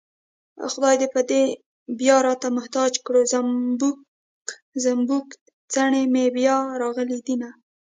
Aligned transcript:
خدای 0.71 0.95
به 1.13 1.21
دې 1.29 1.43
بيا 1.99 2.17
راته 2.27 2.47
محتاج 2.57 2.91
کړي 3.05 3.21
زومبک 3.33 3.97
زومبک 4.83 5.27
څڼې 5.73 6.03
مې 6.13 6.25
بيا 6.37 6.57
راغلي 6.81 7.19
دينه 7.27 7.49